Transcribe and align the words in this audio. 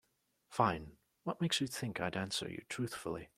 Fine, 0.49 0.91
what 1.23 1.41
makes 1.41 1.61
you 1.61 1.67
think 1.67 1.99
I'd 2.01 2.17
answer 2.17 2.49
you 2.49 2.63
truthfully? 2.69 3.29